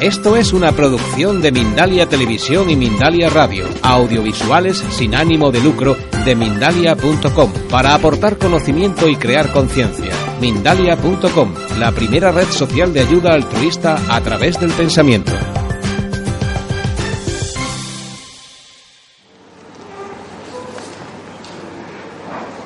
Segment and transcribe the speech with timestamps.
[0.00, 5.96] Esto es una producción de Mindalia Televisión y Mindalia Radio, audiovisuales sin ánimo de lucro
[6.24, 10.12] de mindalia.com, para aportar conocimiento y crear conciencia.
[10.40, 15.32] Mindalia.com, la primera red social de ayuda altruista a través del pensamiento.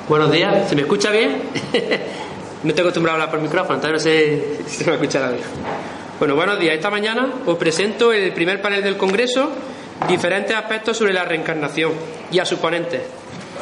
[0.07, 1.41] Buenos días, ¿se me escucha bien?
[2.63, 6.02] no estoy acostumbrado a hablar por micrófono, entonces no sé si se me escucha bien.
[6.19, 6.75] Bueno, buenos días.
[6.75, 9.49] Esta mañana os presento el primer panel del Congreso,
[10.07, 11.91] diferentes aspectos sobre la reencarnación
[12.31, 13.01] y a sus ponentes.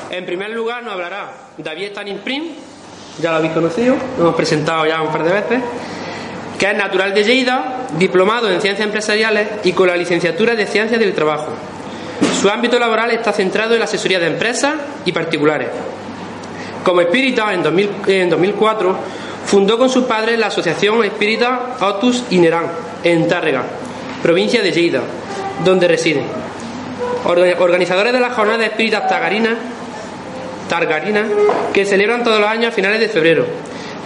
[0.09, 2.49] En primer lugar nos hablará David Stanin Prim,
[3.21, 5.61] ya lo habéis conocido, lo hemos presentado ya un par de veces,
[6.59, 10.99] que es natural de Lleida, diplomado en ciencias empresariales y con la licenciatura de ciencias
[10.99, 11.53] del trabajo.
[12.41, 14.73] Su ámbito laboral está centrado en la asesoría de empresas
[15.05, 15.69] y particulares.
[16.83, 18.97] Como espírita, en, 2000, en 2004
[19.45, 22.67] fundó con sus padres la Asociación Espírita Otus Inerán,
[23.03, 23.63] en Tárrega,
[24.21, 25.01] provincia de Lleida,
[25.63, 26.23] donde reside.
[27.25, 29.57] Organizadores de las jornadas espíritas tagarinas,
[30.69, 31.27] targarinas,
[31.73, 33.45] que celebran todos los años a finales de febrero.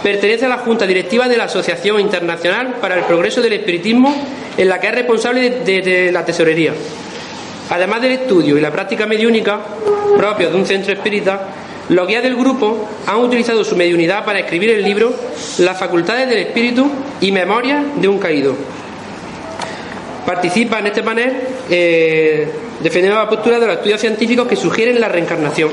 [0.02, 4.14] Pertenece a la Junta Directiva de la Asociación Internacional para el Progreso del Espiritismo,
[4.56, 6.72] en la que es responsable de, de la tesorería.
[7.70, 9.60] Además del estudio y la práctica mediúnica
[10.16, 11.40] propios de un centro espírita,
[11.88, 15.14] los guías del grupo han utilizado su mediunidad para escribir el libro
[15.58, 18.54] Las facultades del espíritu y memoria de un caído.
[20.24, 21.32] Participa en este panel
[21.70, 25.70] eh, defendiendo la postura de los estudios científicos que sugieren la reencarnación.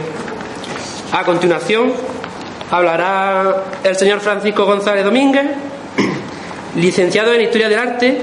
[1.12, 1.94] A continuación
[2.70, 5.46] hablará el señor Francisco González Domínguez,
[6.76, 8.18] licenciado en Historia del Arte,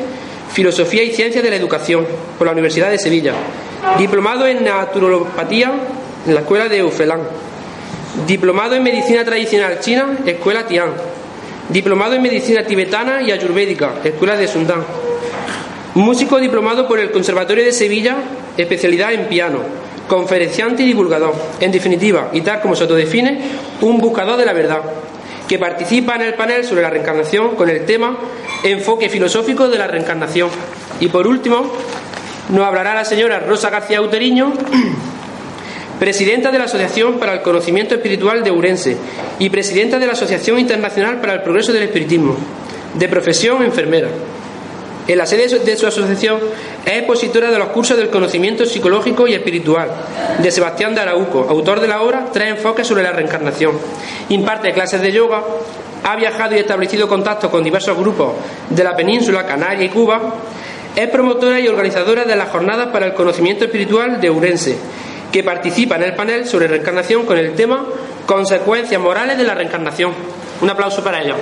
[0.52, 2.06] Filosofía y Ciencias de la Educación
[2.38, 3.34] por la Universidad de Sevilla,
[3.98, 5.72] diplomado en Naturopatía
[6.26, 7.49] en la Escuela de Ufelán
[8.26, 10.90] Diplomado en Medicina Tradicional China, Escuela Tian.
[11.68, 14.82] Diplomado en Medicina Tibetana y Ayurvédica, Escuela de Sundán.
[15.94, 18.16] Músico diplomado por el Conservatorio de Sevilla,
[18.56, 19.60] especialidad en piano.
[20.08, 21.34] Conferenciante y divulgador.
[21.60, 23.42] En definitiva, y tal como se autodefine,
[23.80, 24.80] un buscador de la verdad.
[25.48, 28.18] Que participa en el panel sobre la reencarnación con el tema
[28.64, 30.50] Enfoque filosófico de la reencarnación.
[30.98, 31.72] Y por último,
[32.48, 34.52] nos hablará la señora Rosa García Uteriño
[36.00, 38.96] presidenta de la Asociación para el Conocimiento Espiritual de Urense
[39.38, 42.36] y presidenta de la Asociación Internacional para el Progreso del Espiritismo,
[42.94, 44.08] de profesión enfermera.
[45.06, 46.38] En la sede de su asociación
[46.86, 49.90] es expositora de los cursos del conocimiento psicológico y espiritual
[50.42, 53.78] de Sebastián de Arauco, autor de la obra Tres enfoques sobre la reencarnación.
[54.30, 55.44] Imparte clases de yoga,
[56.02, 58.32] ha viajado y establecido contactos con diversos grupos
[58.70, 60.34] de la península, Canaria y Cuba.
[60.96, 64.78] Es promotora y organizadora de las jornadas para el conocimiento espiritual de Urense
[65.32, 67.84] que participa en el panel sobre reencarnación con el tema
[68.26, 70.12] Consecuencias morales de la reencarnación.
[70.60, 71.34] Un aplauso para ella.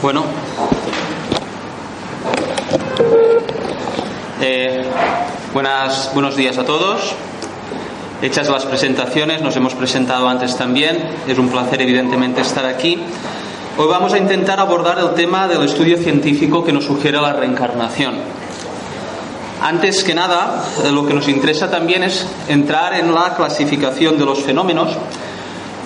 [0.00, 0.24] Bueno,
[4.40, 4.84] eh,
[5.52, 7.14] buenas, buenos días a todos.
[8.20, 10.98] Hechas las presentaciones, nos hemos presentado antes también,
[11.28, 12.98] es un placer evidentemente estar aquí.
[13.76, 18.16] Hoy vamos a intentar abordar el tema del estudio científico que nos sugiere la reencarnación.
[19.62, 24.24] Antes que nada, eh, lo que nos interesa también es entrar en la clasificación de
[24.24, 24.90] los fenómenos,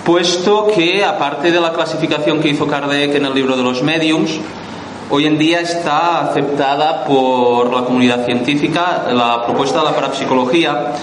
[0.03, 4.39] puesto que, aparte de la clasificación que hizo Kardec en el libro de los mediums,
[5.11, 10.93] hoy en día está aceptada por la comunidad científica la propuesta de la parapsicología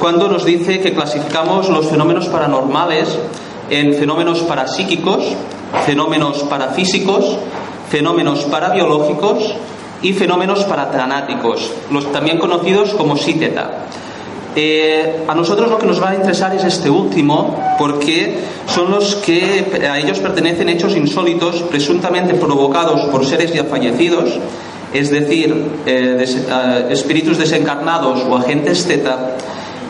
[0.00, 3.18] cuando nos dice que clasificamos los fenómenos paranormales
[3.68, 5.24] en fenómenos parapsíquicos,
[5.84, 7.36] fenómenos parafísicos,
[7.90, 9.54] fenómenos parabiológicos
[10.02, 13.84] y fenómenos paratranáticos, los también conocidos como síteta.
[14.56, 19.16] Eh, a nosotros lo que nos va a interesar es este último, porque son los
[19.16, 24.30] que a ellos pertenecen hechos insólitos, presuntamente provocados por seres ya fallecidos,
[24.92, 25.54] es decir,
[25.86, 29.36] eh, eh, espíritus desencarnados o agentes zeta,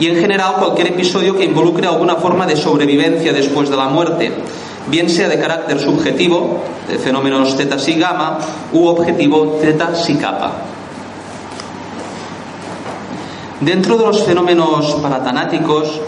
[0.00, 4.32] y en general cualquier episodio que involucre alguna forma de sobrevivencia después de la muerte,
[4.88, 8.38] bien sea de carácter subjetivo, de fenómenos teta y gamma,
[8.72, 10.52] u objetivo teta y kappa.
[13.60, 16.00] Dentro de los fenómenos paratanáticos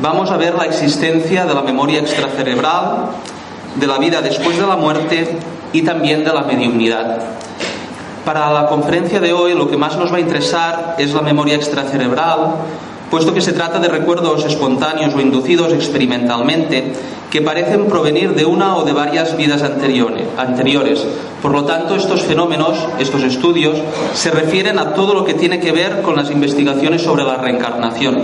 [0.00, 3.08] vamos a ver la existencia de la memoria extracerebral,
[3.74, 5.36] de la vida después de la muerte
[5.72, 7.18] y también de la mediunidad.
[8.24, 11.56] Para la conferencia de hoy lo que más nos va a interesar es la memoria
[11.56, 12.54] extracerebral,
[13.10, 16.92] puesto que se trata de recuerdos espontáneos o inducidos experimentalmente
[17.30, 21.06] que parecen provenir de una o de varias vidas anteriores.
[21.42, 23.78] Por lo tanto, estos fenómenos, estos estudios,
[24.14, 28.22] se refieren a todo lo que tiene que ver con las investigaciones sobre la reencarnación.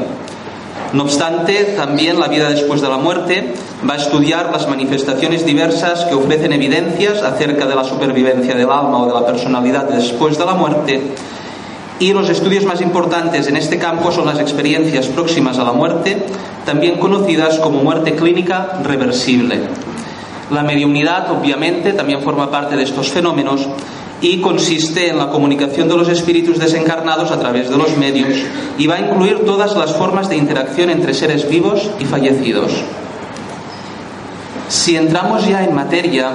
[0.93, 3.55] No obstante, también la vida después de la muerte
[3.89, 8.99] va a estudiar las manifestaciones diversas que ofrecen evidencias acerca de la supervivencia del alma
[8.99, 11.01] o de la personalidad después de la muerte
[12.03, 16.27] y los estudios más importantes en este campo son las experiencias próximas a la muerte,
[16.67, 19.61] también conocidas como muerte clínica reversible.
[20.51, 23.69] La mediunidad, obviamente, también forma parte de estos fenómenos
[24.21, 28.37] y consiste en la comunicación de los espíritus desencarnados a través de los medios
[28.79, 32.73] y va a incluir todas las formas de interacción entre seres vivos y fallecidos.
[34.67, 36.33] Si entramos ya en materia,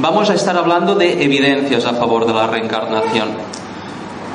[0.00, 3.57] vamos a estar hablando de evidencias a favor de la reencarnación.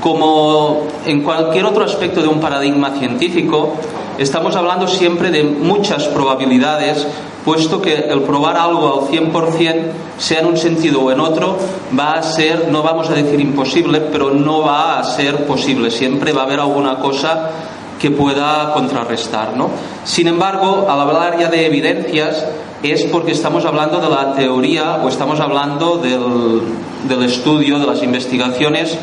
[0.03, 3.75] Como en cualquier otro aspecto de un paradigma científico,
[4.17, 7.07] estamos hablando siempre de muchas probabilidades,
[7.45, 9.81] puesto que el probar algo al 100%,
[10.17, 11.57] sea en un sentido o en otro,
[11.97, 15.89] va a ser, no vamos a decir imposible, pero no va a ser posible.
[15.89, 17.51] Siempre va a haber alguna cosa
[17.97, 19.55] que pueda contrarrestar.
[19.55, 19.69] ¿no?
[20.03, 22.45] Sin embargo, al hablar ya de evidencias,
[22.83, 26.61] es porque estamos hablando de la teoría o estamos hablando del,
[27.07, 28.99] del estudio, de las investigaciones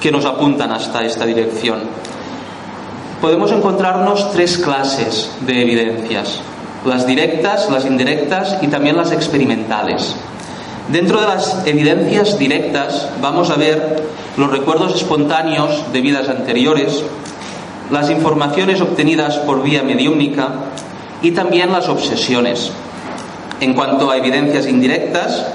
[0.00, 1.80] que nos apuntan hasta esta dirección.
[3.20, 6.40] Podemos encontrarnos tres clases de evidencias,
[6.84, 10.14] las directas, las indirectas y también las experimentales.
[10.92, 14.04] Dentro de las evidencias directas vamos a ver
[14.36, 17.02] los recuerdos espontáneos de vidas anteriores,
[17.90, 20.48] las informaciones obtenidas por vía mediúnica
[21.22, 22.70] y también las obsesiones.
[23.60, 25.46] En cuanto a evidencias indirectas,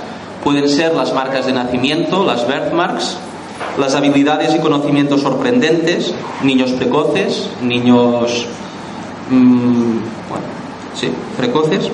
[0.44, 3.18] pueden ser las marcas de nacimiento, las birthmarks,
[3.78, 6.14] las habilidades y conocimientos sorprendentes,
[6.44, 8.48] niños precoces, niños
[9.30, 9.98] mm,
[11.38, 11.90] precoces,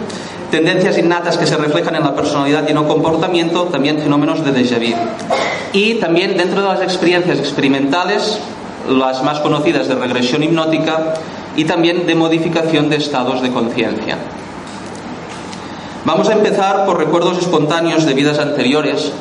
[0.52, 4.80] tendencias innatas que se reflejan en la personalidad y el comportamiento, también fenómenos de déjà
[4.80, 4.96] vu.
[5.74, 8.40] Y también dentro de las experiencias experimentales,
[8.90, 11.16] las más conocidas de regresión hipnótica
[11.56, 14.18] y también de modificación de estados de conciencia.
[16.06, 19.12] Vamos a empezar por recuerdos espontáneos de vidas anteriores,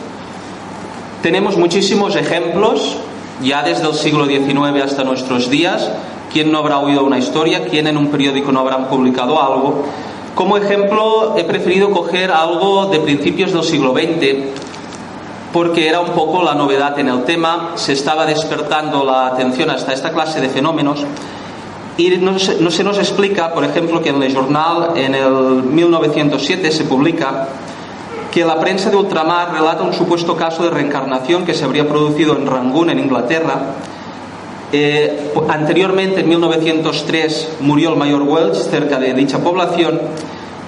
[1.22, 2.98] tenemos muchísimos ejemplos,
[3.42, 5.90] ya desde el siglo XIX hasta nuestros días.
[6.32, 7.64] ¿Quién no habrá oído una historia?
[7.64, 9.84] ¿Quién en un periódico no habrá publicado algo?
[10.34, 14.54] Como ejemplo, he preferido coger algo de principios del siglo XX,
[15.52, 19.94] porque era un poco la novedad en el tema, se estaba despertando la atención hasta
[19.94, 21.04] esta clase de fenómenos.
[21.96, 25.62] Y no se, no se nos explica, por ejemplo, que en el Journal en el
[25.62, 27.48] 1907 se publica
[28.30, 32.36] que la prensa de ultramar relata un supuesto caso de reencarnación que se habría producido
[32.36, 33.74] en Rangún, en Inglaterra.
[34.72, 40.00] Eh, anteriormente, en 1903, murió el mayor Welch cerca de dicha población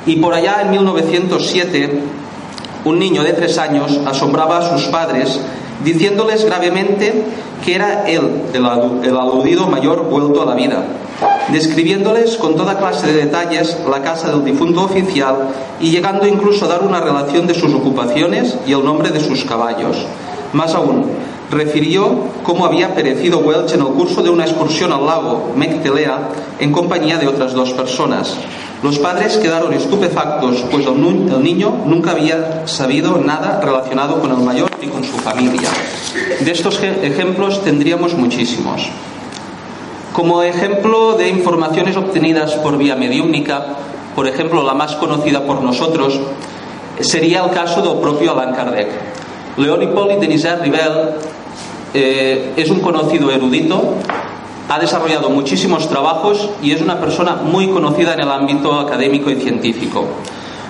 [0.07, 2.01] y por allá, en 1907,
[2.85, 5.39] un niño de tres años asombraba a sus padres
[5.85, 7.25] diciéndoles gravemente
[7.65, 8.65] que era él, el,
[9.17, 10.85] aludido mayor, vuelto a la vida,
[11.53, 15.49] describiéndoles con toda clase de detalles la casa del difunto oficial
[15.81, 19.45] y llegando incluso a dar una relación de sus ocupaciones y el nombre de sus
[19.45, 19.97] caballos.
[20.53, 21.07] Más aún,
[21.51, 26.29] refirió cómo había perecido Welch en el curso de una excursión al lago Mectelea
[26.59, 28.37] en compañía de otras dos personas.
[28.83, 34.71] Los padres quedaron estupefactos, pues el niño nunca había sabido nada relacionado con el mayor
[34.81, 35.69] y con su familia.
[36.41, 38.89] De estos ejemplos tendríamos muchísimos.
[40.19, 43.65] Como ejemplo de informaciones obtenidas por vía mediúnica,
[44.17, 46.19] por ejemplo, la más conocida por nosotros,
[46.99, 48.89] sería el caso del propio Allan Kardec.
[49.59, 51.11] León Hippolyte Denisard Rivel
[51.95, 53.95] eh, es un conocido erudito,
[54.69, 59.37] ha desarrollado muchísimos trabajos y es una persona muy conocida en el ámbito académico y
[59.37, 60.05] científico.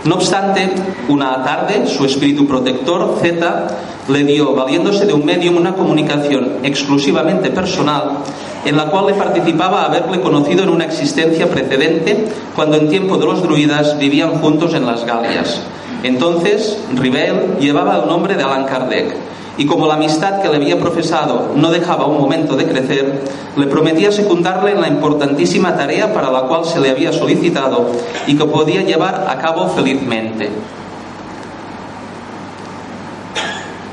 [0.05, 0.71] No obstante,
[1.09, 3.67] una tarde su espíritu protector, Z,
[4.09, 8.19] le dio, valiéndose de un medium, una comunicación exclusivamente personal
[8.65, 13.27] en la cual le participaba haberle conocido en una existencia precedente cuando en tiempo de
[13.27, 15.61] los druidas vivían juntos en las Galias.
[16.03, 19.17] Entonces, Rivel llevaba el nombre de Allan Kardec
[19.59, 23.23] y como la amistad que le había profesado no dejaba un momento de crecer,
[23.57, 27.91] le prometía secundarle en la importantísima tarea para la cual se le había solicitado
[28.29, 30.49] y que podía llevar a cabo felizmente.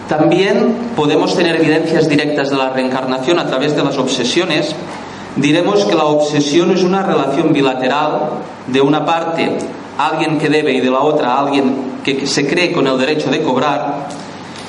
[0.08, 4.76] También podemos tener evidencias directas de la reencarnación a través de las obsesiones,
[5.36, 8.30] diremos que la obsesión es una relación bilateral.
[8.68, 9.58] De una parte
[9.98, 13.42] alguien que debe y de la otra alguien que se cree con el derecho de
[13.42, 14.08] cobrar,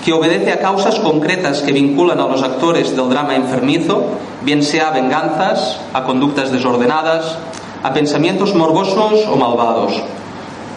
[0.07, 4.05] que obedece a causas concretas que vinculan a los actores del drama enfermizo,
[4.43, 7.37] bien sea a venganzas, a conductas desordenadas,
[7.83, 10.01] a pensamientos morbosos o malvados.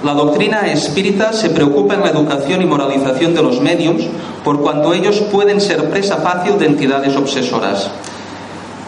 [0.03, 4.01] La doctrina espírita se preocupa en la educación y moralización de los medios
[4.43, 7.91] por cuanto ellos pueden ser presa fácil de entidades obsesoras.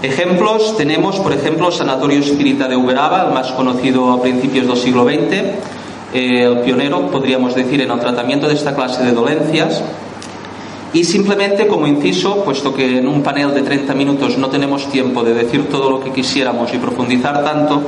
[0.01, 4.77] Ejemplos tenemos, por ejemplo, el Sanatorio Espírita de Uberaba, el más conocido a principios del
[4.77, 5.33] siglo XX,
[6.13, 9.83] eh, el pionero, podríamos decir, en el tratamiento de esta clase de dolencias.
[10.93, 15.24] Y simplemente como inciso, puesto que en un panel de 30 minutos no tenemos tiempo
[15.24, 17.81] de decir todo lo que quisiéramos y profundizar tanto,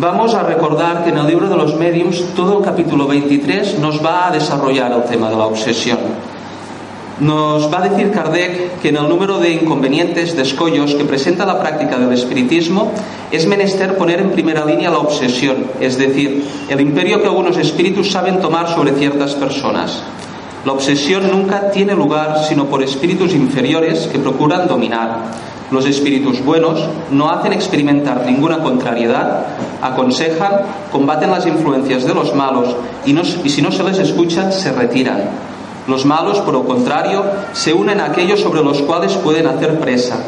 [0.00, 4.04] vamos a recordar que en el libro de los mediums todo el capítulo 23 nos
[4.04, 5.98] va a desarrollar el tema de la obsesión.
[7.20, 11.46] Nos va a decir Kardec que en el número de inconvenientes, de escollos que presenta
[11.46, 12.90] la práctica del espiritismo,
[13.30, 18.10] es menester poner en primera línea la obsesión, es decir, el imperio que algunos espíritus
[18.10, 20.02] saben tomar sobre ciertas personas.
[20.64, 25.18] La obsesión nunca tiene lugar sino por espíritus inferiores que procuran dominar.
[25.72, 29.46] Los espíritus buenos no hacen experimentar ninguna contrariedad,
[29.80, 30.52] aconsejan,
[30.92, 35.22] combaten las influencias de los malos y, si no se les escucha, se retiran.
[35.88, 40.18] Los malos, por lo contrario, se unen a aquellos sobre los cuales pueden hacer presa.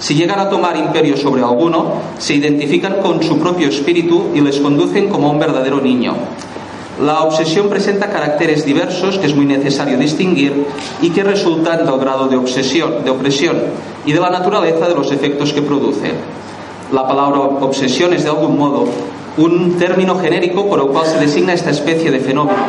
[0.00, 4.58] Si llegan a tomar imperio sobre alguno, se identifican con su propio espíritu y les
[4.58, 6.14] conducen como un verdadero niño.
[7.02, 10.66] La obsesión presenta caracteres diversos que es muy necesario distinguir
[11.02, 13.56] y que resultan del grado de obsesión, de opresión
[14.06, 16.12] y de la naturaleza de los efectos que produce.
[16.92, 18.84] La palabra obsesión es de algún modo
[19.36, 22.62] un término genérico por el cual se designa esta especie de fenómeno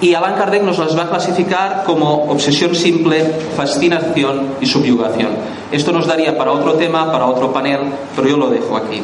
[0.00, 3.24] y Allan Kardec nos las va a clasificar como obsesión simple,
[3.56, 5.30] fascinación y subyugación.
[5.72, 7.80] Esto nos daría para otro tema, para otro panel,
[8.14, 9.02] pero yo lo dejo aquí.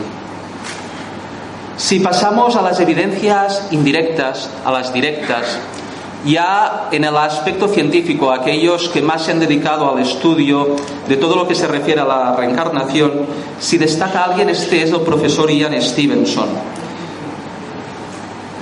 [1.76, 5.58] Si pasamos a las evidencias indirectas, a las directas,
[6.24, 10.76] ya en el aspecto científico, aquellos que más se han dedicado al estudio
[11.08, 13.26] de todo lo que se refiere a la reencarnación,
[13.58, 16.48] si destaca alguien, este es el profesor Ian Stevenson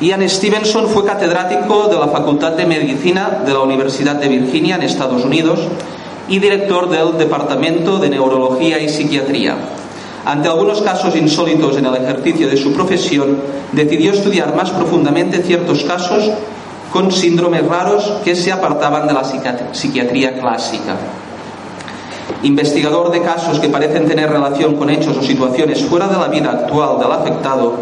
[0.03, 4.83] Ian Stevenson fue catedrático de la Facultad de Medicina de la Universidad de Virginia en
[4.83, 5.61] Estados Unidos
[6.29, 9.57] y director del Departamento de Neurología y Psiquiatría.
[10.25, 13.39] Ante algunos casos insólitos en el ejercicio de su profesión,
[13.73, 16.31] decidió estudiar más profundamente ciertos casos
[16.93, 19.25] con síndromes raros que se apartaban de la
[19.73, 20.97] psiquiatría clásica.
[22.45, 26.51] Investigador de casos que parecen tener relación con hechos o situaciones fuera de la vida
[26.51, 27.75] actual del afectado,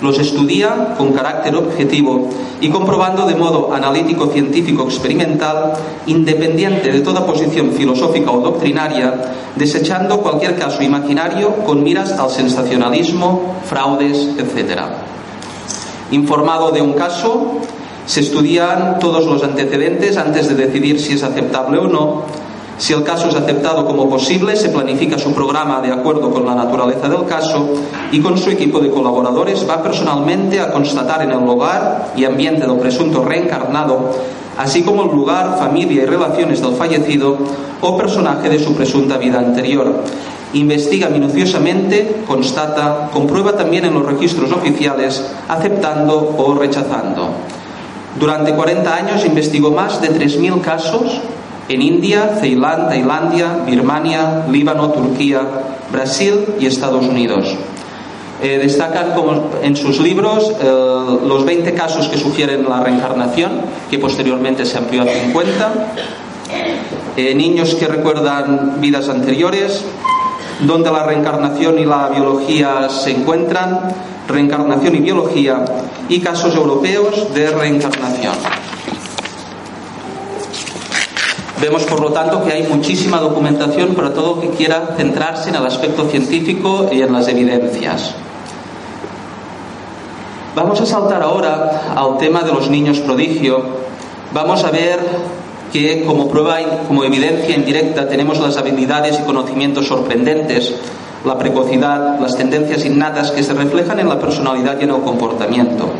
[0.00, 2.28] los estudia con carácter objetivo
[2.60, 5.72] y comprobando de modo analítico, científico, experimental,
[6.06, 9.14] independiente de toda posición filosófica o doctrinaria,
[9.56, 14.82] desechando cualquier caso imaginario con miras al sensacionalismo, fraudes, etc.
[16.12, 17.60] Informado de un caso,
[18.06, 22.47] se estudian todos los antecedentes antes de decidir si es aceptable o no
[22.78, 26.54] si el caso es aceptado como posible, se planifica su programa de acuerdo con la
[26.54, 27.68] naturaleza del caso
[28.12, 32.68] y con su equipo de colaboradores va personalmente a constatar en el lugar y ambiente
[32.68, 34.12] del presunto reencarnado,
[34.56, 37.36] así como el lugar, familia y relaciones del fallecido
[37.80, 40.04] o personaje de su presunta vida anterior.
[40.52, 47.28] Investiga minuciosamente, constata, comprueba también en los registros oficiales, aceptando o rechazando.
[48.20, 51.20] Durante 40 años investigó más de 3.000 casos
[51.68, 55.42] en India, Ceilán, Tailandia, Birmania, Líbano, Turquía,
[55.92, 57.54] Brasil y Estados Unidos.
[58.40, 59.14] Eh, destacan
[59.62, 63.50] en sus libros eh, los 20 casos que sugieren la reencarnación,
[63.90, 65.72] que posteriormente se amplió a 50,
[67.16, 69.84] eh, niños que recuerdan vidas anteriores,
[70.60, 73.80] donde la reencarnación y la biología se encuentran,
[74.28, 75.64] reencarnación y biología,
[76.08, 78.34] y casos europeos de reencarnación.
[81.60, 85.66] Vemos, por lo tanto, que hay muchísima documentación para todo que quiera centrarse en el
[85.66, 88.14] aspecto científico y en las evidencias.
[90.54, 93.62] Vamos a saltar ahora al tema de los niños prodigio.
[94.32, 95.00] Vamos a ver
[95.72, 100.74] que como prueba, como evidencia indirecta, tenemos las habilidades y conocimientos sorprendentes,
[101.24, 105.90] la precocidad, las tendencias innatas que se reflejan en la personalidad y en el comportamiento.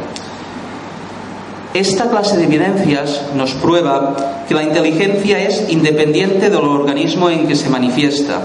[1.74, 4.16] Esta clase de evidencias nos prueba
[4.48, 8.40] que la inteligencia es independiente del organismo en que se manifiesta.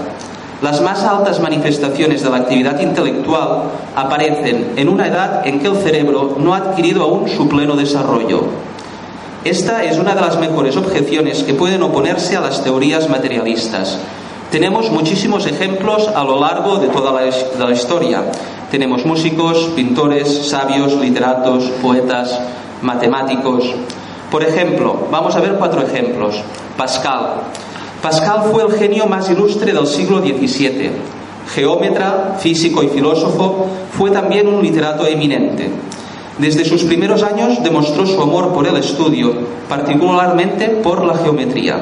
[0.62, 3.64] Las más altas manifestaciones de la actividad intelectual
[3.96, 8.44] aparecen en una edad en que el cerebro no ha adquirido aún su pleno desarrollo.
[9.44, 13.98] Esta es una de las mejores objeciones que pueden oponerse a las teorías materialistas.
[14.50, 18.22] Tenemos muchísimos ejemplos a lo largo de toda la, historia.
[18.70, 22.40] Tenemos músicos, pintores, sabios, literatos, poetas,
[22.84, 23.74] matemáticos.
[24.30, 26.40] Por ejemplo, vamos a ver cuatro ejemplos.
[26.76, 27.40] Pascal.
[28.02, 30.90] Pascal fue el genio más ilustre del siglo XVII.
[31.54, 35.70] Geómetra, físico y filósofo, fue también un literato eminente.
[36.38, 39.32] Desde sus primeros años demostró su amor por el estudio,
[39.68, 41.76] particularmente por la geometría.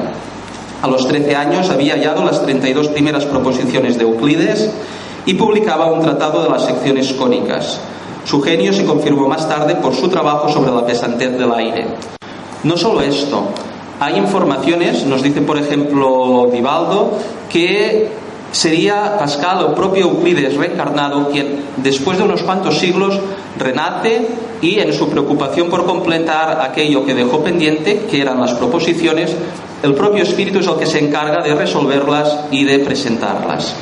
[0.81, 4.69] A los 13 años había hallado las 32 primeras proposiciones de Euclides
[5.25, 7.79] y publicaba un tratado de las secciones cónicas.
[8.25, 11.87] Su genio se confirmó más tarde por su trabajo sobre la pesantez del aire.
[12.63, 13.43] No solo esto,
[13.99, 17.17] hay informaciones, nos dice por ejemplo Vivaldo,
[17.49, 18.09] que
[18.51, 23.19] sería Pascal o propio Euclides reencarnado quien después de unos cuantos siglos
[23.57, 24.27] renace
[24.61, 29.35] y en su preocupación por completar aquello que dejó pendiente, que eran las proposiciones,
[29.81, 33.75] el propio espíritu es el que se encarga de resolverlas y de presentarlas.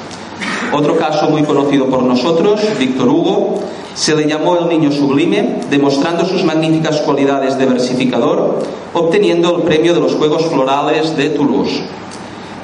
[0.74, 3.60] Otro caso muy conocido por nosotros, Víctor Hugo,
[3.94, 8.60] se le llamó el niño sublime, demostrando sus magníficas cualidades de versificador,
[8.94, 11.84] obteniendo el premio de los Juegos Florales de Toulouse.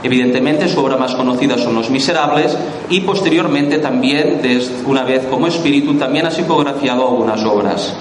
[0.03, 2.57] Evidentemente su obra más conocida son Los Miserables
[2.89, 4.41] y posteriormente también,
[4.85, 7.93] una vez como espíritu, también ha psicografiado algunas obras.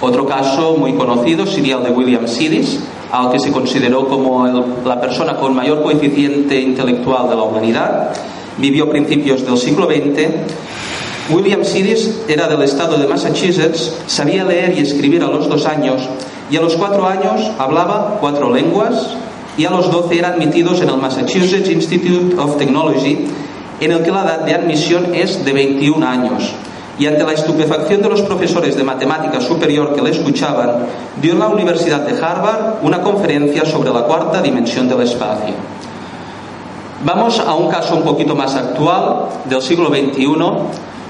[0.00, 4.46] Otro caso muy conocido sería el de William Sidis, al que se consideró como
[4.84, 8.10] la persona con mayor coeficiente intelectual de la humanidad.
[8.58, 10.28] Vivió a principios del siglo XX.
[11.30, 16.02] William Sidis era del estado de Massachusetts, sabía leer y escribir a los dos años
[16.50, 19.16] y a los cuatro años hablaba cuatro lenguas,
[19.56, 23.26] y a los 12 eran admitidos en el Massachusetts Institute of Technology,
[23.80, 26.52] en el que la edad de admisión es de 21 años.
[26.98, 30.86] Y ante la estupefacción de los profesores de matemática superior que le escuchaban,
[31.20, 35.54] dio en la Universidad de Harvard una conferencia sobre la cuarta dimensión del espacio.
[37.04, 40.24] Vamos a un caso un poquito más actual, del siglo XXI,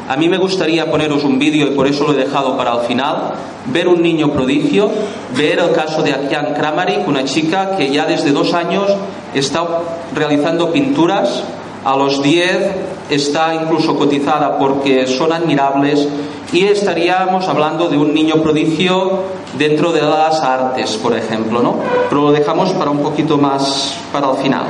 [0.08, 2.80] a mí me gustaría poneros un vídeo y por eso lo he dejado para el
[2.80, 3.34] final,
[3.66, 4.90] ver un niño prodigio,
[5.36, 8.88] ver el caso de Akian Kramaric, una chica que ya desde dos años
[9.34, 9.64] está
[10.12, 11.44] realizando pinturas,
[11.84, 12.74] a los diez
[13.08, 16.08] está incluso cotizada porque son admirables
[16.52, 19.20] y estaríamos hablando de un niño prodigio
[19.56, 21.76] dentro de las artes, por ejemplo, ¿no?
[22.08, 24.64] Pero lo dejamos para un poquito más para el final.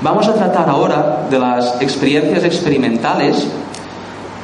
[0.00, 3.48] Vamos a tratar ahora de las experiencias experimentales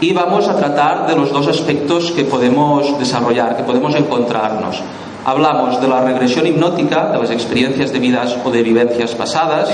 [0.01, 4.83] y vamos a tratar de los dos aspectos que podemos desarrollar, que podemos encontrarnos.
[5.25, 9.71] Hablamos de la regresión hipnótica, de las experiencias de vidas o de vivencias pasadas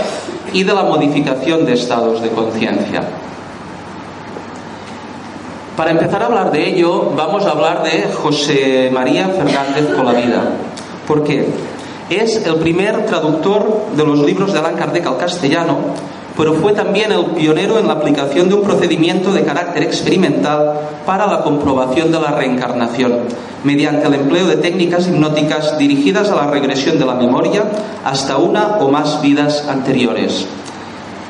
[0.53, 3.01] y de la modificación de estados de conciencia.
[5.79, 10.43] Para empezar a hablar de ello, vamos a hablar de José María Fernández Colavida.
[11.07, 11.49] ¿Por qué?
[12.11, 15.95] Es el primer traductor de los libros de Allan Kardec al castellano
[16.41, 20.73] pero fue también el pionero en la aplicación de un procedimiento de carácter experimental
[21.05, 23.13] para la comprobación de la reencarnación,
[23.63, 27.65] mediante el empleo de técnicas hipnóticas dirigidas a la regresión de la memoria
[28.07, 30.47] hasta una o más vidas anteriores.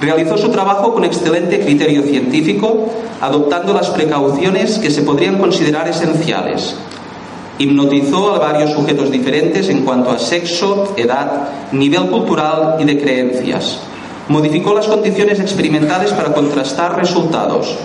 [0.01, 2.90] Realizó su trabajo con excelente criterio científico,
[3.21, 6.77] adoptando las precauciones que se podrían considerar esenciales.
[7.61, 13.81] Hipnotizó a varios sujetos diferentes en cuanto a sexo, edad, nivel cultural y de creencias
[14.31, 17.77] modificó las condiciones experimentales para contrastar resultados.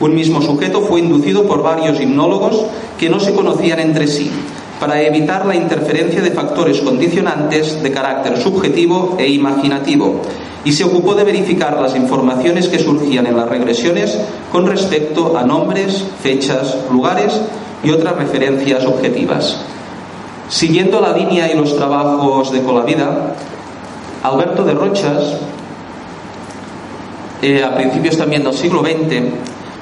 [0.00, 2.66] Un mismo sujeto fue inducido por varios hipnólogos
[2.98, 4.30] que no se conocían entre sí,
[4.78, 10.20] para evitar la interferencia de factores condicionantes de carácter subjetivo e imaginativo,
[10.62, 14.18] y se ocupó de verificar las informaciones que surgían en las regresiones
[14.52, 17.40] con respecto a nombres, fechas, lugares
[17.84, 19.60] y otras referencias objetivas.
[20.48, 23.34] Siguiendo la línea y los trabajos de Colavida,
[24.22, 25.36] Alberto de Rochas
[27.42, 29.22] eh, a principios también del siglo XX,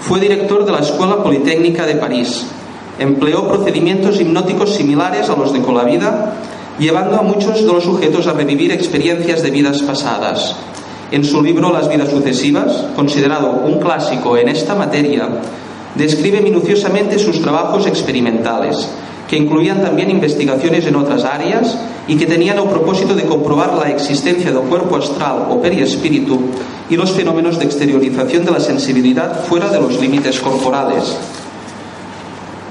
[0.00, 2.44] fue director de la Escuela Politécnica de París.
[2.98, 6.34] Empleó procedimientos hipnóticos similares a los de Colavida,
[6.78, 10.56] llevando a muchos de los sujetos a revivir experiencias de vidas pasadas.
[11.12, 15.28] En su libro Las vidas sucesivas, considerado un clásico en esta materia,
[15.94, 18.88] describe minuciosamente sus trabajos experimentales,
[19.28, 23.90] que incluían también investigaciones en otras áreas y que tenían el propósito de comprobar la
[23.90, 26.38] existencia del cuerpo astral o periespíritu
[26.90, 31.16] y los fenómenos de exteriorización de la sensibilidad fuera de los límites corporales.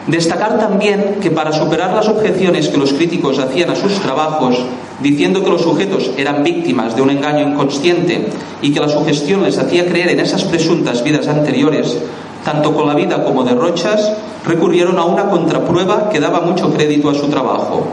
[0.07, 4.57] Destacar también que para superar las objeciones que los críticos hacían a sus trabajos,
[4.99, 8.27] diciendo que los sujetos eran víctimas de un engaño inconsciente
[8.61, 11.97] y que la sugestión les hacía creer en esas presuntas vidas anteriores,
[12.43, 14.13] tanto con la vida como de Rochas
[14.45, 17.85] recurrieron a una contraprueba que daba mucho crédito a su trabajo.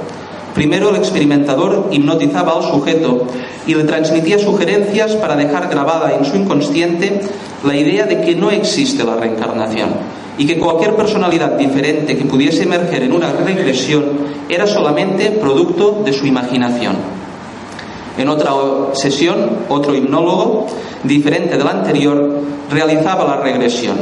[0.55, 3.27] Primero el experimentador hipnotizaba al sujeto
[3.67, 7.21] y le transmitía sugerencias para dejar grabada en su inconsciente
[7.65, 9.91] la idea de que no existe la reencarnación
[10.39, 14.05] y que cualquier personalidad diferente que pudiese emerger en una regresión
[14.49, 16.97] era solamente producto de su imaginación.
[18.17, 18.51] En otra
[18.95, 20.67] sesión, otro hipnólogo,
[21.05, 23.97] diferente del anterior, realizaba la regresión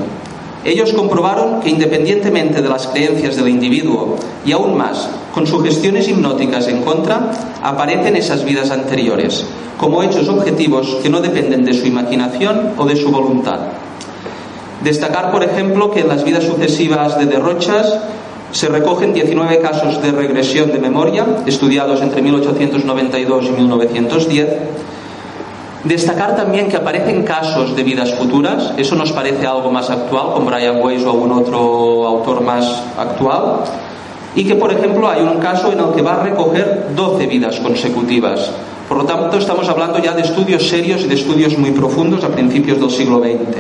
[0.67, 6.67] ellos comprobaron que independientemente de las creencias del individuo y aún más, con sugestiones hipnóticas
[6.67, 7.31] en contra,
[7.63, 9.47] aparecen esas vidas anteriores,
[9.79, 13.61] como hechos objetivos que no dependen de su imaginación o de su voluntad.
[14.83, 18.01] Destacar, por ejemplo, que en las vidas sucesivas de derrochas
[18.51, 24.49] se recogen 19 casos de regresión de memoria, estudiados entre 1892 y 1910,
[25.85, 30.47] Destacar también que aparecen casos de vidas futuras, eso nos parece algo más actual, con
[30.47, 33.61] Brian Weiss o algún otro autor más actual,
[34.35, 37.61] y que, por ejemplo, hay un caso en el que va a recoger 12 vidas
[37.61, 38.51] consecutivas.
[38.89, 42.29] Por lo tanto, estamos hablando ya de estudios serios y de estudios muy profundos a
[42.29, 43.57] principios del siglo XX.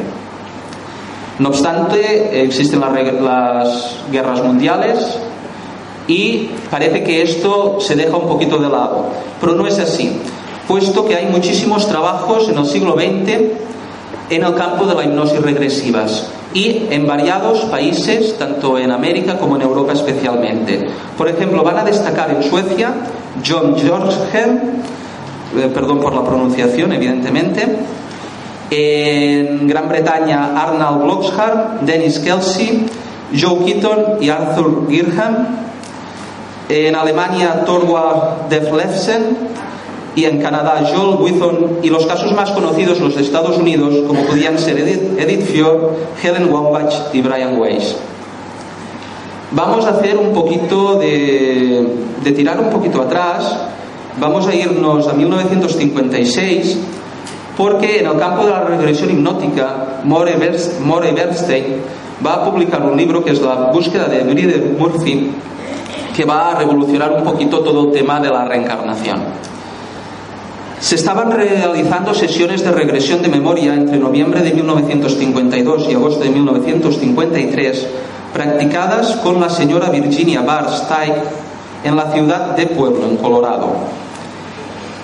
[1.38, 5.18] No obstante, existen las guerras mundiales
[6.08, 9.06] y parece que esto se deja un poquito de lado,
[9.40, 10.20] pero no es así
[10.68, 13.66] puesto que hay muchísimos trabajos en el siglo XX
[14.28, 19.56] en el campo de la hipnosis regresivas y en variados países, tanto en América como
[19.56, 20.86] en Europa especialmente.
[21.16, 22.92] Por ejemplo, van a destacar en Suecia
[23.46, 24.58] John Georghem,
[25.56, 27.76] eh, perdón por la pronunciación, evidentemente,
[28.70, 32.86] en Gran Bretaña Arnold Bloxhart, Dennis Kelsey,
[33.38, 35.46] Joe Keaton y Arthur Girham,
[36.68, 39.36] en Alemania Torwald Deflefsen,
[40.16, 44.58] y en Canadá Joel Withon y los casos más conocidos los Estados Unidos como podían
[44.58, 45.48] ser Edith, Edith
[46.22, 47.94] Helen Wambach y Brian Weiss.
[49.52, 51.86] Vamos a hacer un poquito de,
[52.34, 53.56] tirar un poquito atrás,
[54.18, 56.78] vamos a irnos a 1956
[57.56, 61.64] porque en el campo de la regresión hipnótica More Bernstein
[62.26, 65.30] va a publicar un libro que es La búsqueda de Bride Murphy
[66.16, 69.45] que va a revolucionar un poquito todo el tema de la reencarnación.
[70.80, 76.30] Se estaban realizando sesiones de regresión de memoria entre noviembre de 1952 y agosto de
[76.30, 77.86] 1953,
[78.32, 81.14] practicadas con la señora Virginia Barstein
[81.82, 83.72] en la ciudad de Pueblo, en Colorado.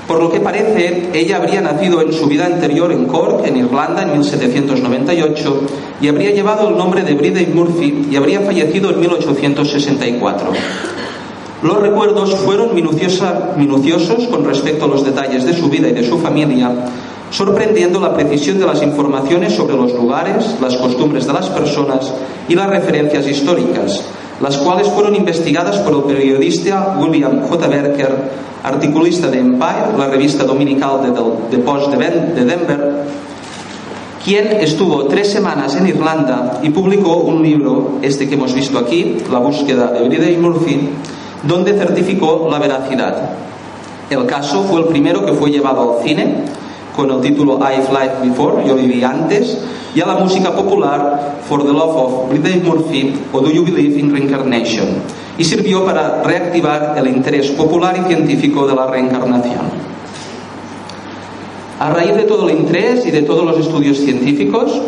[0.07, 4.03] Por lo que parece, ella habría nacido en su vida anterior en Cork, en Irlanda,
[4.03, 5.61] en 1798,
[6.03, 10.53] y habría llevado el nombre de Bride Murphy y habría fallecido en 1864.
[11.63, 16.19] Los recuerdos fueron minuciosos con respecto a los detalles de su vida y de su
[16.19, 16.73] familia,
[17.31, 22.13] sorprendiendo la precisión de las informaciones sobre los lugares, las costumbres de las personas
[22.49, 24.03] y las referencias históricas,
[24.41, 27.69] las cuales fueron investigadas por el periodista William J.
[27.69, 28.13] Berker,
[28.65, 33.05] articulista de Empire, la revista dominical de, Post de Denver,
[34.25, 39.19] quien estuvo tres semanas en Irlanda y publicó un libro, este que hemos visto aquí,
[39.31, 40.89] La búsqueda de Bride y Murphy,
[41.43, 43.31] donde certificó la veracidad.
[44.11, 46.45] El caso fue el primero que fue llevado al cine
[46.95, 49.59] con el título I've Lived Before, Yo viví antes,
[49.95, 53.99] y a la música popular For the Love of Britney Murphy o Do You Believe
[53.99, 54.87] in Reincarnation,
[55.39, 59.93] y sirvió para reactivar el interés popular y científico de la reencarnación.
[61.81, 64.81] A raíz de todo el interés y de todos los estudios científicos,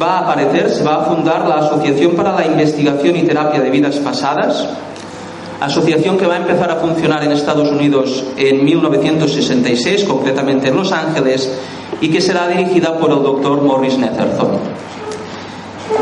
[0.00, 3.70] va a aparecer, se va a fundar la Asociación para la Investigación y Terapia de
[3.70, 4.68] Vidas Pasadas,
[5.60, 10.92] asociación que va a empezar a funcionar en Estados Unidos en 1966, concretamente en Los
[10.92, 11.50] Ángeles,
[12.00, 14.58] y que será dirigida por el doctor Morris Netherton.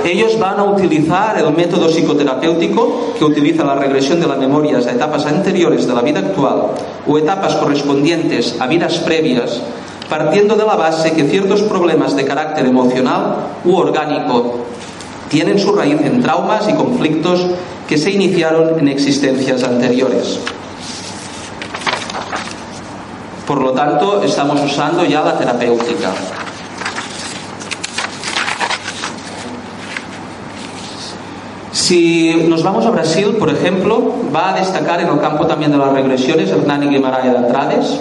[0.04, 4.92] Ellos van a utilizar el método psicoterapéutico que utiliza la regresión de las memorias a
[4.92, 6.68] etapas anteriores de la vida actual
[7.06, 9.60] o etapas correspondientes a vidas previas,
[10.08, 14.64] partiendo de la base que ciertos problemas de carácter emocional u orgánico
[15.28, 17.46] tienen su raíz en traumas y conflictos
[17.88, 20.40] que se iniciaron en existencias anteriores.
[23.46, 26.12] Por lo tanto, estamos usando ya la terapéutica.
[31.72, 35.76] Si nos vamos a Brasil, por ejemplo, va a destacar en el campo también de
[35.76, 38.00] las regresiones Hernani Guimarães de Andrades.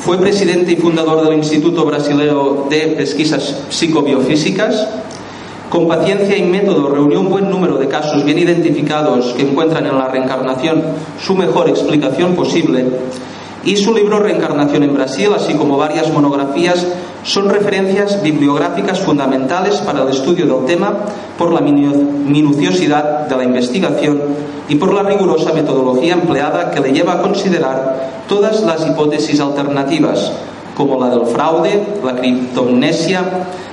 [0.00, 4.86] Fue presidente y fundador del Instituto Brasileño de Pesquisas Psicobiofísicas
[5.70, 9.96] con paciencia y método reunió un buen número de casos bien identificados que encuentran en
[9.96, 10.82] la reencarnación
[11.18, 12.86] su mejor explicación posible.
[13.64, 16.86] Y su libro Reencarnación en Brasil, así como varias monografías,
[17.22, 20.92] son referencias bibliográficas fundamentales para el estudio del tema
[21.38, 24.20] por la minuciosidad de la investigación
[24.68, 30.32] y por la rigurosa metodología empleada que le lleva a considerar todas las hipótesis alternativas,
[30.80, 33.22] como la del fraude, la criptomnesia,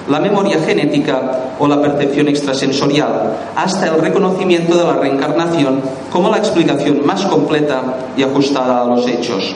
[0.10, 5.80] la memoria genética o la percepción extrasensorial, hasta el reconocimiento de la reencarnación
[6.12, 7.82] como la explicación más completa
[8.18, 9.56] y ajustada a los hechos.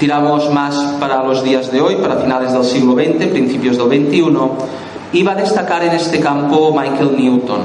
[0.00, 4.36] Tiramos más para los días de hoy, para finales del siglo XX, principios del XXI,
[5.12, 7.60] y va a destacar en este campo Michael Newton,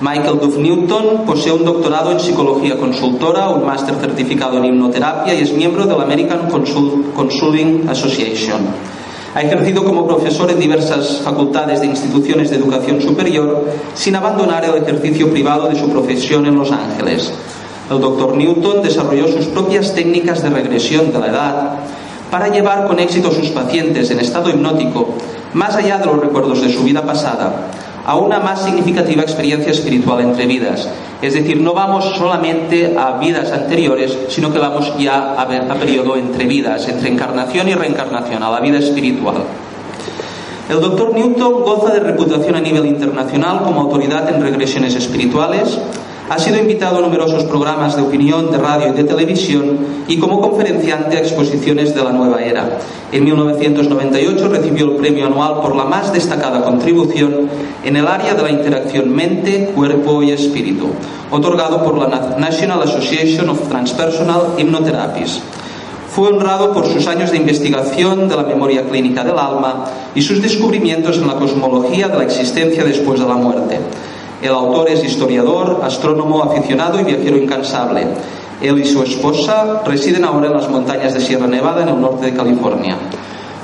[0.00, 5.40] Michael Duff Newton posee un doctorado en psicología consultora, un máster certificado en hipnoterapia y
[5.40, 8.60] es miembro de la American Consulting Association.
[9.34, 14.82] Ha ejercido como profesor en diversas facultades de instituciones de educación superior sin abandonar el
[14.82, 17.32] ejercicio privado de su profesión en Los Ángeles.
[17.90, 21.70] El doctor Newton desarrolló sus propias técnicas de regresión de la edad
[22.30, 25.08] para llevar con éxito a sus pacientes en estado hipnótico
[25.54, 27.70] más allá de los recuerdos de su vida pasada
[28.06, 30.88] a una más significativa experiencia espiritual entre vidas.
[31.20, 36.16] Es decir, no vamos solamente a vidas anteriores, sino que vamos ya a, a periodo
[36.16, 39.38] entre vidas, entre encarnación y reencarnación, a la vida espiritual.
[40.68, 45.76] El doctor Newton goza de reputación a nivel internacional como autoridad en regresiones espirituales
[46.28, 50.40] ha sido invitado a numerosos programas de opinión de radio y de televisión y como
[50.40, 52.78] conferenciante a exposiciones de la nueva era.
[53.12, 57.48] En 1998 recibió el premio anual por la más destacada contribución
[57.84, 60.88] en el área de la interacción mente, cuerpo y espíritu,
[61.30, 65.40] otorgado por la National Association of Transpersonal Hypnotherapies.
[66.10, 69.84] Fue honrado por sus años de investigación de la memoria clínica del alma
[70.14, 73.78] y sus descubrimientos en la cosmología de la existencia después de la muerte.
[74.46, 78.06] El autor es historiador, astrónomo aficionado y viajero incansable.
[78.62, 82.26] Él y su esposa residen ahora en las montañas de Sierra Nevada, en el norte
[82.26, 82.96] de California.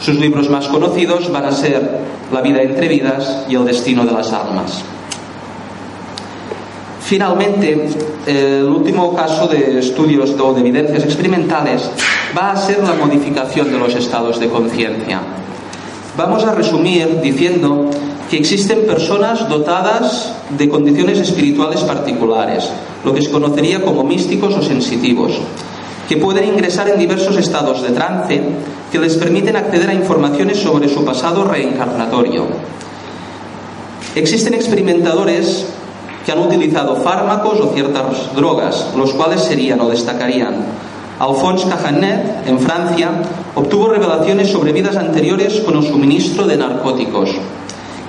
[0.00, 2.00] Sus libros más conocidos van a ser
[2.32, 4.82] La vida entre vidas y El destino de las almas.
[7.00, 7.88] Finalmente,
[8.26, 11.88] el último caso de estudios o de evidencias experimentales
[12.36, 15.20] va a ser la modificación de los estados de conciencia.
[16.16, 17.88] Vamos a resumir diciendo
[18.32, 22.66] que existen personas dotadas de condiciones espirituales particulares,
[23.04, 25.36] lo que se conocería como místicos o sensitivos,
[26.08, 28.40] que pueden ingresar en diversos estados de trance
[28.90, 32.46] que les permiten acceder a informaciones sobre su pasado reencarnatorio.
[34.14, 35.66] Existen experimentadores
[36.24, 40.54] que han utilizado fármacos o ciertas drogas, los cuales serían o destacarían
[41.22, 43.10] Alphonse Cajanet, en Francia,
[43.54, 47.30] obtuvo revelaciones sobre vidas anteriores con el suministro de narcóticos.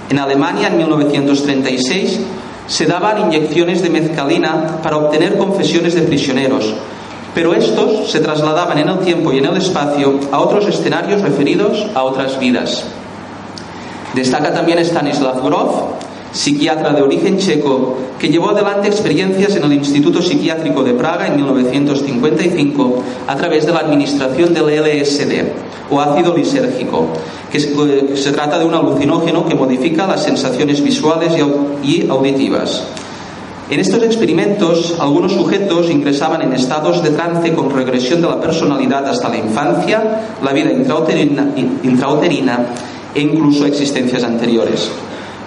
[0.10, 2.20] En Alemania, en 1936,
[2.68, 6.74] se daban inyecciones de mezcalina para obtener confesiones de prisioneros,
[7.34, 11.88] pero estos se trasladaban en el tiempo y en el espacio a otros escenarios referidos
[11.96, 12.86] a otras vidas.
[14.14, 15.72] Destaca también Stanislav Grof,
[16.34, 21.38] psiquiatra de origen checo, que llevó adelante experiencias en el Instituto Psiquiátrico de Praga en
[21.38, 27.08] 1955 a través de la administración del LSD o ácido lisérgico,
[27.52, 31.34] que se trata de un alucinógeno que modifica las sensaciones visuales
[31.84, 32.84] y auditivas.
[33.70, 39.08] En estos experimentos, algunos sujetos ingresaban en estados de trance con regresión de la personalidad
[39.08, 42.66] hasta la infancia, la vida intrauterina, intrauterina
[43.16, 44.90] e incluso existencias anteriores.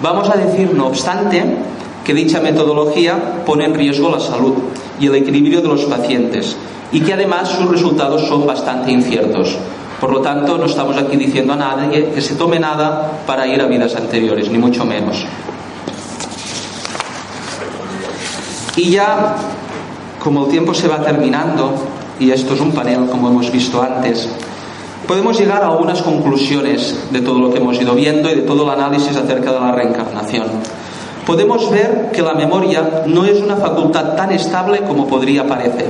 [0.02, 1.42] Vamos a decir, no obstante,
[2.04, 4.54] que dicha metodología pone en riesgo la salud
[5.00, 6.56] y el equilibrio de los pacientes
[6.92, 9.56] y que además sus resultados son bastante inciertos.
[10.00, 13.61] Por lo tanto, no estamos aquí diciendo a nadie que se tome nada para ir
[13.61, 15.24] a vidas anteriores, ni mucho menos.
[18.76, 19.37] Y ya,
[20.22, 21.72] como el tiempo se va terminando,
[22.20, 24.28] y esto es un panel como hemos visto antes,
[25.07, 28.64] podemos llegar a algunas conclusiones de todo lo que hemos ido viendo y de todo
[28.64, 30.47] el análisis acerca de la reencarnación.
[31.27, 35.88] Podemos ver que la memoria no es una facultad tan estable como podría parecer,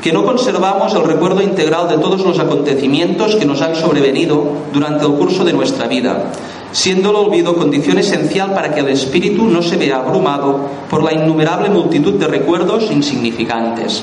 [0.00, 5.04] que no conservamos el recuerdo integral de todos los acontecimientos que nos han sobrevenido durante
[5.04, 6.32] el curso de nuestra vida,
[6.72, 11.12] siendo el olvido condición esencial para que el espíritu no se vea abrumado por la
[11.12, 14.02] innumerable multitud de recuerdos insignificantes.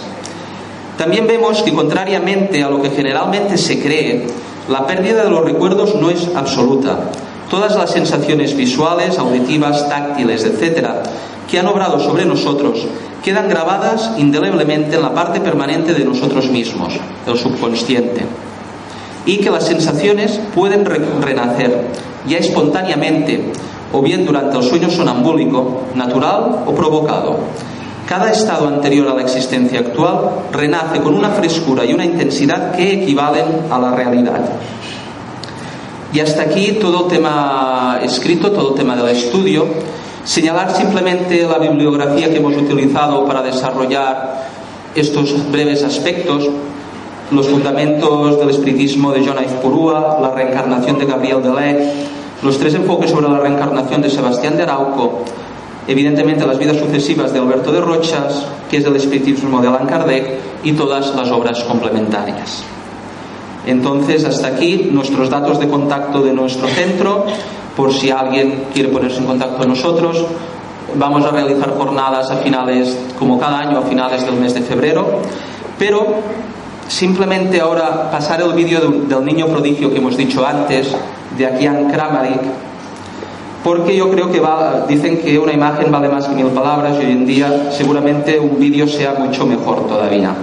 [0.97, 4.25] También vemos que, contrariamente a lo que generalmente se cree,
[4.67, 7.11] la pérdida de los recuerdos no es absoluta.
[7.51, 11.03] Todas las sensaciones visuales, auditivas, táctiles, etcétera,
[11.49, 12.85] que han obrado sobre nosotros,
[13.23, 16.93] quedan grabadas indeleblemente en la parte permanente de nosotros mismos,
[17.25, 18.25] el subconsciente.
[19.25, 21.85] Y que las sensaciones pueden renacer,
[22.27, 23.51] ya espontáneamente,
[23.93, 27.37] o bien durante el sueño sonambúlico, natural o provocado
[28.07, 33.03] cada estado anterior a la existencia actual renace con una frescura y una intensidad que
[33.03, 34.39] equivalen a la realidad.
[36.13, 39.67] Y hasta aquí todo el tema escrito, todo el tema del estudio.
[40.23, 44.47] Señalar simplemente la bibliografía que hemos utilizado para desarrollar
[44.95, 46.49] estos breves aspectos,
[47.31, 51.91] los fundamentos del espiritismo de John Purúa, la reencarnación de Gabriel Deleuze,
[52.41, 55.23] los tres enfoques sobre la reencarnación de Sebastián de Arauco,
[55.87, 60.39] evidentemente las vidas sucesivas de Alberto de Rochas, que es el espiritismo de Allan Kardec,
[60.63, 62.63] y todas las obras complementarias.
[63.65, 67.25] Entonces, hasta aquí nuestros datos de contacto de nuestro centro,
[67.75, 70.25] por si alguien quiere ponerse en contacto con nosotros.
[70.95, 75.19] Vamos a realizar jornadas a finales, como cada año, a finales del mes de febrero,
[75.77, 76.15] pero
[76.87, 80.95] simplemente ahora pasar el vídeo del niño prodigio que hemos dicho antes,
[81.37, 82.41] de Akian Kramaric,
[83.63, 84.41] porque yo creo que
[84.87, 88.59] dicen que una imagen vale más que mil palabras y hoy en día seguramente un
[88.59, 90.33] vídeo sea mucho mejor todavía.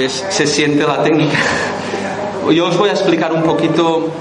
[0.00, 1.36] Pues se siente la técnica.
[2.54, 4.08] Yo os voy a explicar un poquito.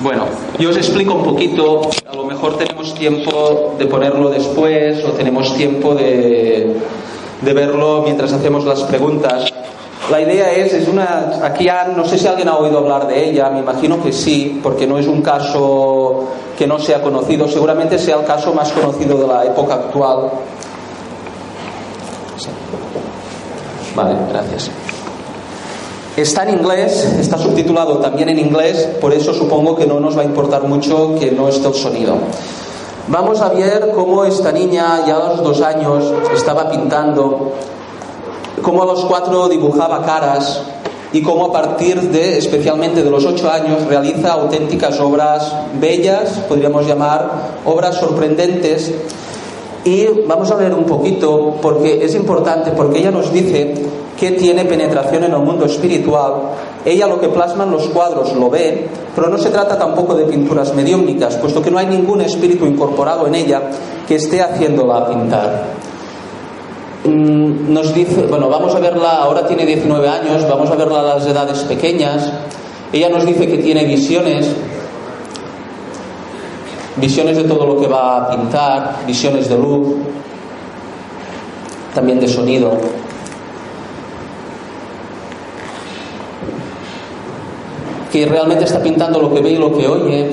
[0.00, 0.26] Bueno,
[0.60, 5.56] yo os explico un poquito, a lo mejor tenemos tiempo de ponerlo después o tenemos
[5.56, 6.72] tiempo de,
[7.42, 9.52] de verlo mientras hacemos las preguntas.
[10.10, 13.28] La idea es, es una, aquí ya, no sé si alguien ha oído hablar de
[13.28, 17.98] ella, me imagino que sí, porque no es un caso que no sea conocido, seguramente
[17.98, 20.30] sea el caso más conocido de la época actual.
[23.94, 24.70] Vale, gracias.
[26.16, 30.22] Está en inglés, está subtitulado también en inglés, por eso supongo que no nos va
[30.22, 32.16] a importar mucho que no esté el sonido.
[33.08, 37.52] Vamos a ver cómo esta niña ya a los dos años estaba pintando
[38.62, 40.62] cómo a los cuatro dibujaba caras
[41.12, 46.86] y cómo a partir de, especialmente de los ocho años, realiza auténticas obras bellas, podríamos
[46.86, 47.30] llamar
[47.64, 48.92] obras sorprendentes.
[49.84, 53.74] Y vamos a ver un poquito, porque es importante, porque ella nos dice
[54.18, 56.34] que tiene penetración en el mundo espiritual.
[56.84, 60.24] Ella lo que plasma en los cuadros lo ve, pero no se trata tampoco de
[60.24, 63.62] pinturas mediúmnicas, puesto que no hay ningún espíritu incorporado en ella
[64.06, 65.87] que esté haciéndola pintar.
[67.08, 71.14] Mm, nos dice, bueno, vamos a verla, ahora tiene 19 años, vamos a verla a
[71.14, 72.30] las edades pequeñas.
[72.92, 74.54] Ella nos dice que tiene visiones,
[76.96, 79.96] visiones de todo lo que va a pintar, visiones de luz,
[81.94, 82.72] también de sonido.
[88.12, 90.30] Que realmente está pintando lo que ve y lo que oye,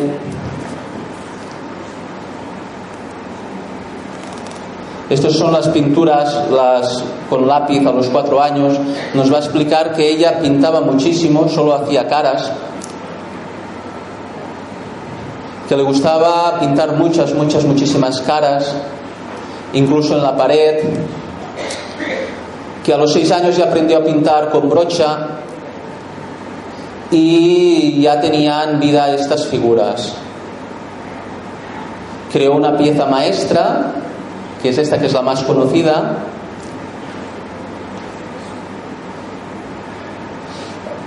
[5.10, 8.74] Estas son las pinturas las, con lápiz a los cuatro años.
[9.14, 12.52] Nos va a explicar que ella pintaba muchísimo, solo hacía caras.
[15.70, 18.76] Que le gustaba pintar muchas, muchas, muchísimas caras,
[19.74, 20.84] incluso en la pared.
[22.84, 25.28] Que a los seis años ya aprendió a pintar con brocha
[27.12, 30.14] y ya tenían vida estas figuras.
[32.32, 34.05] Creó una pieza maestra
[34.66, 36.18] que es esta que es la más conocida.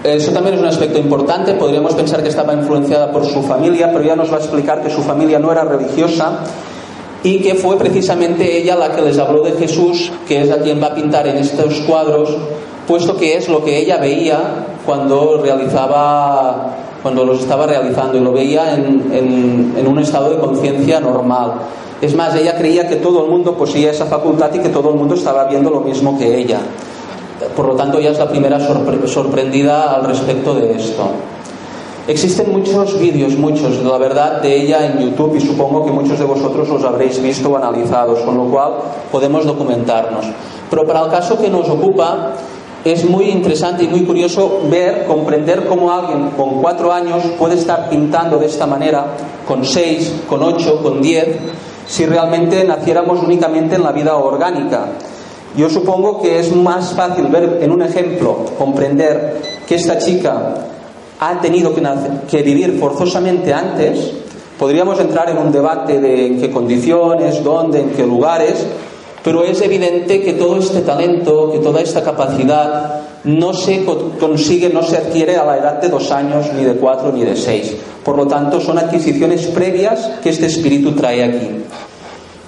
[0.04, 1.54] Eso también es un aspecto importante.
[1.54, 4.90] Podríamos pensar que estaba influenciada por su familia, pero ya nos va a explicar que
[4.90, 6.44] su familia no era religiosa
[7.24, 10.80] y que fue precisamente ella la que les habló de Jesús, que es a quien
[10.80, 12.36] va a pintar en estos cuadros,
[12.86, 14.38] puesto que es lo que ella veía
[14.86, 21.00] cuando realizaba, cuando los estaba realizando y lo veía en, en un estado de conciencia
[21.00, 21.54] normal.
[22.00, 24.96] Es más, ella creía que todo el mundo poseía esa facultad y que todo el
[24.96, 26.60] mundo estaba viendo lo mismo que ella.
[27.56, 28.58] Por lo tanto, ella es la primera
[29.06, 31.10] sorprendida al respecto de esto.
[32.06, 36.24] Existen muchos vídeos, muchos, la verdad, de ella en YouTube y supongo que muchos de
[36.24, 38.72] vosotros los habréis visto o analizados, con lo cual
[39.12, 40.24] podemos documentarnos.
[40.70, 42.32] Pero para el caso que nos ocupa,
[42.82, 47.90] es muy interesante y muy curioso ver, comprender cómo alguien con cuatro años puede estar
[47.90, 49.04] pintando de esta manera,
[49.46, 51.36] con seis, con ocho, con diez,
[51.88, 54.86] si realmente naciéramos únicamente en la vida orgánica.
[55.56, 60.54] Yo supongo que es más fácil ver en un ejemplo, comprender que esta chica
[61.18, 64.12] ha tenido que, vivir forzosamente antes.
[64.58, 68.66] Podríamos entrar en un debate de en qué condiciones, dónde, en qué lugares,
[69.24, 74.82] pero es evidente que todo este talento, que toda esta capacidad no se consigue, no
[74.82, 77.74] se adquiere a la edad de dos años, ni de cuatro, ni de seis.
[78.08, 81.46] Por lo tanto, son adquisiciones previas que este espíritu trae aquí.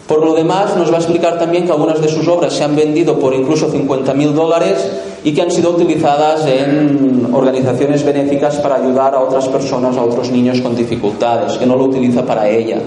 [0.08, 2.74] Por lo demás, nos va a explicar también que algunas de sus obras se han
[2.74, 4.90] vendido por incluso 50.000 dólares
[5.22, 10.30] y que han sido utilizadas en organizaciones benéficas para ayudar a otras personas, a otros
[10.30, 12.78] niños con dificultades, que no lo utiliza para ella.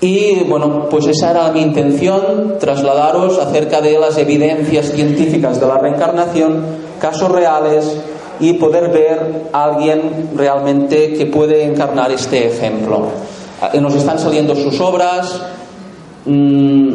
[0.00, 5.76] Y bueno, pues esa era mi intención, trasladaros acerca de las evidencias científicas de la
[5.76, 6.64] reencarnación,
[6.98, 7.94] casos reales
[8.40, 13.08] y poder ver a alguien realmente que puede encarnar este ejemplo.
[13.72, 15.40] Eh, nos están saliendo sus obras,
[16.26, 16.90] mm,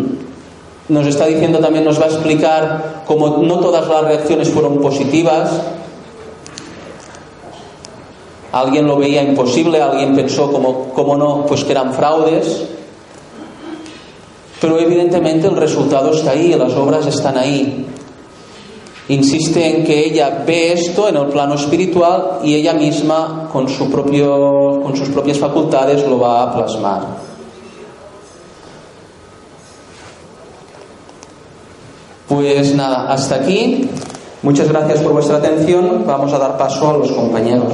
[0.89, 5.49] nos está diciendo también, nos va a explicar cómo no todas las reacciones fueron positivas.
[8.51, 12.65] Alguien lo veía imposible, alguien pensó, como, cómo no, pues que eran fraudes.
[14.59, 17.85] Pero evidentemente el resultado está ahí, las obras están ahí.
[19.09, 23.89] Insiste en que ella ve esto en el plano espiritual y ella misma con, su
[23.89, 27.01] propio, con sus propias facultades lo va a plasmar.
[32.27, 33.89] Pues nada, hasta aquí.
[34.43, 36.03] Muchas gracias por vuestra atención.
[36.05, 37.73] Vamos a dar paso a los compañeros.